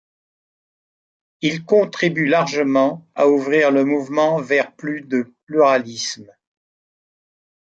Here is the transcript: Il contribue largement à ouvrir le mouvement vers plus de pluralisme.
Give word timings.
Il 1.41 1.63
contribue 1.63 2.25
largement 2.25 3.05
à 3.13 3.27
ouvrir 3.27 3.69
le 3.69 3.85
mouvement 3.85 4.39
vers 4.41 4.75
plus 4.75 5.01
de 5.03 5.31
pluralisme. 5.45 6.25